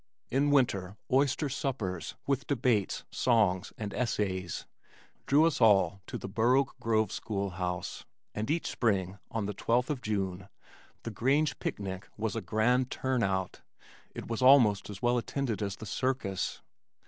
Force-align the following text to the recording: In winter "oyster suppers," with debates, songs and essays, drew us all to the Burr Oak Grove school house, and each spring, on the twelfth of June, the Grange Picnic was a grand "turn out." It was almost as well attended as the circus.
In 0.31 0.49
winter 0.49 0.97
"oyster 1.13 1.47
suppers," 1.47 2.15
with 2.25 2.47
debates, 2.47 3.03
songs 3.11 3.71
and 3.77 3.93
essays, 3.93 4.65
drew 5.27 5.45
us 5.45 5.61
all 5.61 6.01
to 6.07 6.17
the 6.17 6.27
Burr 6.27 6.55
Oak 6.55 6.73
Grove 6.79 7.11
school 7.11 7.51
house, 7.51 8.03
and 8.33 8.49
each 8.49 8.65
spring, 8.65 9.19
on 9.29 9.45
the 9.45 9.53
twelfth 9.53 9.91
of 9.91 10.01
June, 10.01 10.49
the 11.03 11.11
Grange 11.11 11.59
Picnic 11.59 12.07
was 12.17 12.35
a 12.35 12.41
grand 12.41 12.89
"turn 12.89 13.21
out." 13.21 13.61
It 14.15 14.27
was 14.27 14.41
almost 14.41 14.89
as 14.89 15.03
well 15.03 15.19
attended 15.19 15.61
as 15.61 15.75
the 15.75 15.85
circus. 15.85 16.63